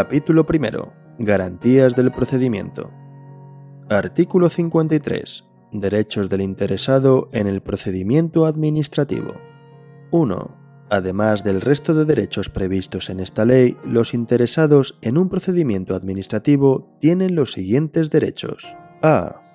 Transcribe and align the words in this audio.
Capítulo 0.00 0.46
primero. 0.46 0.92
Garantías 1.18 1.96
del 1.96 2.12
procedimiento. 2.12 2.92
Artículo 3.90 4.48
53. 4.48 5.42
Derechos 5.72 6.28
del 6.28 6.40
interesado 6.40 7.28
en 7.32 7.48
el 7.48 7.62
procedimiento 7.62 8.46
administrativo. 8.46 9.34
1. 10.12 10.86
Además 10.88 11.42
del 11.42 11.60
resto 11.60 11.94
de 11.94 12.04
derechos 12.04 12.48
previstos 12.48 13.10
en 13.10 13.18
esta 13.18 13.44
ley, 13.44 13.76
los 13.84 14.14
interesados 14.14 15.00
en 15.02 15.18
un 15.18 15.28
procedimiento 15.28 15.96
administrativo 15.96 16.96
tienen 17.00 17.34
los 17.34 17.50
siguientes 17.50 18.08
derechos. 18.08 18.72
A 19.02 19.47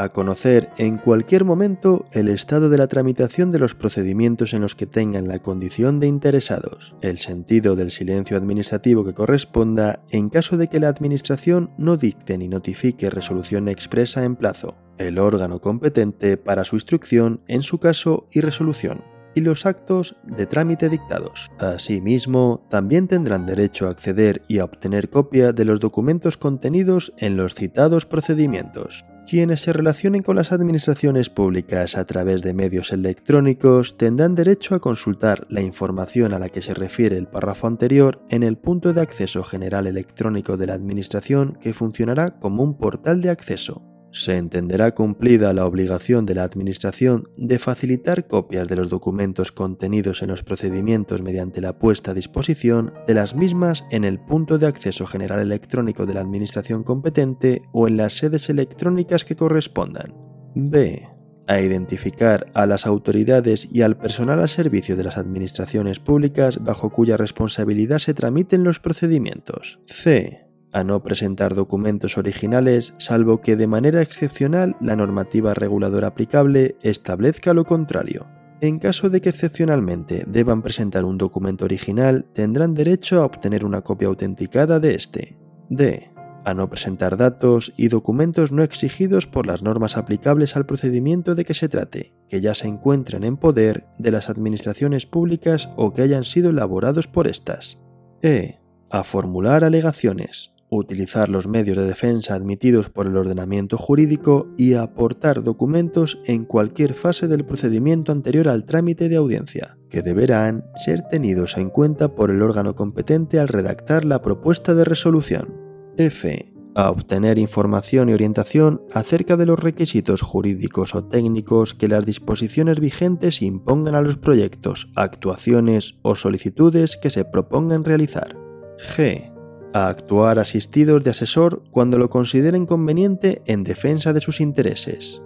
a 0.00 0.08
conocer 0.08 0.70
en 0.78 0.96
cualquier 0.96 1.44
momento 1.44 2.06
el 2.12 2.28
estado 2.28 2.70
de 2.70 2.78
la 2.78 2.86
tramitación 2.86 3.50
de 3.50 3.58
los 3.58 3.74
procedimientos 3.74 4.54
en 4.54 4.62
los 4.62 4.74
que 4.74 4.86
tengan 4.86 5.28
la 5.28 5.40
condición 5.40 6.00
de 6.00 6.06
interesados, 6.06 6.94
el 7.02 7.18
sentido 7.18 7.76
del 7.76 7.90
silencio 7.90 8.38
administrativo 8.38 9.04
que 9.04 9.12
corresponda 9.12 10.00
en 10.10 10.30
caso 10.30 10.56
de 10.56 10.68
que 10.68 10.80
la 10.80 10.88
Administración 10.88 11.70
no 11.76 11.98
dicte 11.98 12.38
ni 12.38 12.48
notifique 12.48 13.10
resolución 13.10 13.68
expresa 13.68 14.24
en 14.24 14.36
plazo, 14.36 14.74
el 14.96 15.18
órgano 15.18 15.60
competente 15.60 16.38
para 16.38 16.64
su 16.64 16.76
instrucción 16.76 17.42
en 17.46 17.60
su 17.60 17.78
caso 17.78 18.26
y 18.32 18.40
resolución 18.40 19.19
y 19.34 19.40
los 19.40 19.66
actos 19.66 20.16
de 20.24 20.46
trámite 20.46 20.88
dictados. 20.88 21.50
Asimismo, 21.58 22.66
también 22.70 23.08
tendrán 23.08 23.46
derecho 23.46 23.86
a 23.86 23.90
acceder 23.90 24.42
y 24.48 24.58
a 24.58 24.64
obtener 24.64 25.10
copia 25.10 25.52
de 25.52 25.64
los 25.64 25.80
documentos 25.80 26.36
contenidos 26.36 27.12
en 27.18 27.36
los 27.36 27.54
citados 27.54 28.06
procedimientos, 28.06 29.04
quienes 29.30 29.62
se 29.62 29.72
relacionen 29.72 30.24
con 30.24 30.34
las 30.34 30.50
administraciones 30.50 31.30
públicas 31.30 31.96
a 31.96 32.04
través 32.04 32.42
de 32.42 32.52
medios 32.52 32.92
electrónicos 32.92 33.96
tendrán 33.96 34.34
derecho 34.34 34.74
a 34.74 34.80
consultar 34.80 35.46
la 35.48 35.60
información 35.60 36.32
a 36.32 36.40
la 36.40 36.48
que 36.48 36.62
se 36.62 36.74
refiere 36.74 37.16
el 37.16 37.28
párrafo 37.28 37.68
anterior 37.68 38.20
en 38.28 38.42
el 38.42 38.56
punto 38.56 38.92
de 38.92 39.02
acceso 39.02 39.44
general 39.44 39.86
electrónico 39.86 40.56
de 40.56 40.66
la 40.66 40.74
Administración 40.74 41.58
que 41.60 41.74
funcionará 41.74 42.40
como 42.40 42.64
un 42.64 42.76
portal 42.76 43.22
de 43.22 43.30
acceso 43.30 43.89
se 44.12 44.36
entenderá 44.36 44.94
cumplida 44.94 45.52
la 45.52 45.66
obligación 45.66 46.26
de 46.26 46.34
la 46.34 46.44
Administración 46.44 47.28
de 47.36 47.58
facilitar 47.58 48.26
copias 48.26 48.68
de 48.68 48.76
los 48.76 48.88
documentos 48.88 49.52
contenidos 49.52 50.22
en 50.22 50.28
los 50.28 50.42
procedimientos 50.42 51.22
mediante 51.22 51.60
la 51.60 51.78
puesta 51.78 52.10
a 52.10 52.14
disposición 52.14 52.92
de 53.06 53.14
las 53.14 53.34
mismas 53.34 53.84
en 53.90 54.04
el 54.04 54.18
punto 54.18 54.58
de 54.58 54.66
acceso 54.66 55.06
general 55.06 55.40
electrónico 55.40 56.06
de 56.06 56.14
la 56.14 56.20
Administración 56.20 56.82
competente 56.82 57.62
o 57.72 57.88
en 57.88 57.96
las 57.96 58.14
sedes 58.14 58.48
electrónicas 58.50 59.24
que 59.24 59.36
correspondan. 59.36 60.14
B. 60.54 61.08
A 61.46 61.60
identificar 61.60 62.50
a 62.54 62.66
las 62.66 62.86
autoridades 62.86 63.68
y 63.72 63.82
al 63.82 63.96
personal 63.96 64.40
al 64.40 64.48
servicio 64.48 64.96
de 64.96 65.04
las 65.04 65.18
administraciones 65.18 65.98
públicas 65.98 66.62
bajo 66.62 66.90
cuya 66.90 67.16
responsabilidad 67.16 67.98
se 67.98 68.14
tramiten 68.14 68.64
los 68.64 68.78
procedimientos. 68.78 69.80
C 69.86 70.49
a 70.72 70.84
no 70.84 71.02
presentar 71.02 71.54
documentos 71.54 72.16
originales 72.18 72.94
salvo 72.98 73.40
que 73.40 73.56
de 73.56 73.66
manera 73.66 74.02
excepcional 74.02 74.76
la 74.80 74.96
normativa 74.96 75.54
reguladora 75.54 76.08
aplicable 76.08 76.76
establezca 76.82 77.54
lo 77.54 77.64
contrario. 77.64 78.26
En 78.60 78.78
caso 78.78 79.08
de 79.08 79.20
que 79.20 79.30
excepcionalmente 79.30 80.24
deban 80.26 80.62
presentar 80.62 81.04
un 81.04 81.16
documento 81.16 81.64
original, 81.64 82.26
tendrán 82.34 82.74
derecho 82.74 83.20
a 83.20 83.24
obtener 83.24 83.64
una 83.64 83.80
copia 83.80 84.08
autenticada 84.08 84.80
de 84.80 84.94
este. 84.94 85.38
D. 85.70 86.10
A 86.44 86.54
no 86.54 86.68
presentar 86.68 87.16
datos 87.16 87.72
y 87.76 87.88
documentos 87.88 88.52
no 88.52 88.62
exigidos 88.62 89.26
por 89.26 89.46
las 89.46 89.62
normas 89.62 89.96
aplicables 89.96 90.56
al 90.56 90.66
procedimiento 90.66 91.34
de 91.34 91.44
que 91.44 91.54
se 91.54 91.68
trate, 91.68 92.14
que 92.28 92.40
ya 92.40 92.54
se 92.54 92.66
encuentren 92.68 93.24
en 93.24 93.36
poder 93.36 93.86
de 93.98 94.10
las 94.10 94.28
administraciones 94.28 95.06
públicas 95.06 95.70
o 95.76 95.92
que 95.92 96.02
hayan 96.02 96.24
sido 96.24 96.50
elaborados 96.50 97.08
por 97.08 97.26
estas. 97.26 97.78
E. 98.22 98.58
A 98.90 99.04
formular 99.04 99.64
alegaciones, 99.64 100.52
utilizar 100.70 101.28
los 101.28 101.46
medios 101.46 101.76
de 101.76 101.84
defensa 101.84 102.34
admitidos 102.34 102.88
por 102.88 103.06
el 103.06 103.16
ordenamiento 103.16 103.76
jurídico 103.76 104.48
y 104.56 104.74
aportar 104.74 105.42
documentos 105.42 106.20
en 106.24 106.44
cualquier 106.44 106.94
fase 106.94 107.28
del 107.28 107.44
procedimiento 107.44 108.12
anterior 108.12 108.48
al 108.48 108.64
trámite 108.64 109.08
de 109.08 109.16
audiencia, 109.16 109.76
que 109.88 110.02
deberán 110.02 110.64
ser 110.76 111.02
tenidos 111.10 111.56
en 111.56 111.70
cuenta 111.70 112.14
por 112.14 112.30
el 112.30 112.42
órgano 112.42 112.76
competente 112.76 113.40
al 113.40 113.48
redactar 113.48 114.04
la 114.04 114.22
propuesta 114.22 114.74
de 114.74 114.84
resolución. 114.84 115.54
F. 115.96 116.46
A 116.76 116.90
obtener 116.90 117.36
información 117.38 118.08
y 118.08 118.12
orientación 118.12 118.80
acerca 118.92 119.36
de 119.36 119.44
los 119.44 119.58
requisitos 119.58 120.22
jurídicos 120.22 120.94
o 120.94 121.04
técnicos 121.04 121.74
que 121.74 121.88
las 121.88 122.06
disposiciones 122.06 122.78
vigentes 122.78 123.42
impongan 123.42 123.96
a 123.96 124.02
los 124.02 124.16
proyectos, 124.16 124.88
actuaciones 124.94 125.98
o 126.02 126.14
solicitudes 126.14 126.96
que 126.96 127.10
se 127.10 127.24
propongan 127.24 127.82
realizar. 127.84 128.36
G 128.78 129.29
a 129.72 129.88
actuar 129.88 130.38
asistidos 130.38 131.04
de 131.04 131.10
asesor 131.10 131.62
cuando 131.70 131.98
lo 131.98 132.10
consideren 132.10 132.66
conveniente 132.66 133.42
en 133.46 133.64
defensa 133.64 134.12
de 134.12 134.20
sus 134.20 134.40
intereses. 134.40 135.22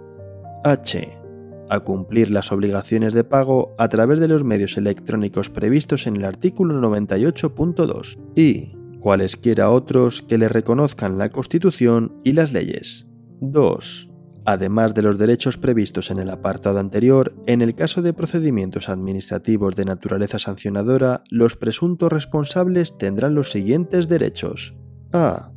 H. 0.63 1.09
A 1.69 1.79
cumplir 1.79 2.31
las 2.31 2.51
obligaciones 2.51 3.13
de 3.13 3.23
pago 3.23 3.75
a 3.77 3.89
través 3.89 4.19
de 4.19 4.27
los 4.27 4.43
medios 4.43 4.77
electrónicos 4.77 5.49
previstos 5.49 6.07
en 6.07 6.15
el 6.17 6.25
artículo 6.25 6.79
98.2 6.79 8.17
y 8.35 8.71
cualesquiera 8.99 9.71
otros 9.71 10.21
que 10.21 10.37
le 10.37 10.49
reconozcan 10.49 11.17
la 11.17 11.29
Constitución 11.29 12.13
y 12.23 12.33
las 12.33 12.53
leyes. 12.53 13.07
2 13.41 14.14
además 14.45 14.93
de 14.93 15.01
los 15.01 15.17
derechos 15.17 15.57
previstos 15.57 16.11
en 16.11 16.19
el 16.19 16.29
apartado 16.29 16.79
anterior, 16.79 17.33
en 17.47 17.61
el 17.61 17.75
caso 17.75 18.01
de 18.01 18.13
procedimientos 18.13 18.89
administrativos 18.89 19.75
de 19.75 19.85
naturaleza 19.85 20.39
sancionadora, 20.39 21.23
los 21.29 21.55
presuntos 21.55 22.11
responsables 22.11 22.97
tendrán 22.97 23.35
los 23.35 23.51
siguientes 23.51 24.07
derechos. 24.07 24.75
A. 25.11 25.51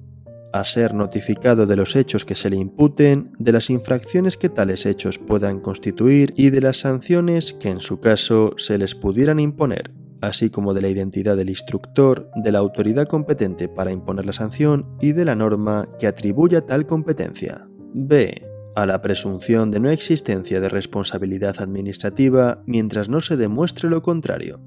A 0.52 0.64
ser 0.64 0.94
notificado 0.94 1.66
de 1.66 1.76
los 1.76 1.94
hechos 1.94 2.24
que 2.24 2.34
se 2.34 2.48
le 2.48 2.56
imputen, 2.56 3.32
de 3.38 3.52
las 3.52 3.68
infracciones 3.68 4.38
que 4.38 4.48
tales 4.48 4.86
hechos 4.86 5.18
puedan 5.18 5.60
constituir 5.60 6.32
y 6.36 6.48
de 6.48 6.62
las 6.62 6.78
sanciones 6.78 7.52
que 7.52 7.68
en 7.68 7.80
su 7.80 8.00
caso 8.00 8.54
se 8.56 8.78
les 8.78 8.94
pudieran 8.94 9.40
imponer, 9.40 9.90
así 10.22 10.48
como 10.48 10.72
de 10.72 10.80
la 10.80 10.88
identidad 10.88 11.36
del 11.36 11.50
instructor, 11.50 12.30
de 12.34 12.52
la 12.52 12.60
autoridad 12.60 13.06
competente 13.06 13.68
para 13.68 13.92
imponer 13.92 14.24
la 14.24 14.32
sanción 14.32 14.96
y 15.02 15.12
de 15.12 15.26
la 15.26 15.34
norma 15.34 15.86
que 15.98 16.06
atribuya 16.06 16.62
tal 16.62 16.86
competencia. 16.86 17.68
B 17.92 18.47
a 18.78 18.86
la 18.86 19.02
presunción 19.02 19.72
de 19.72 19.80
no 19.80 19.90
existencia 19.90 20.60
de 20.60 20.68
responsabilidad 20.68 21.56
administrativa 21.60 22.62
mientras 22.64 23.08
no 23.08 23.20
se 23.20 23.36
demuestre 23.36 23.88
lo 23.88 24.02
contrario. 24.02 24.60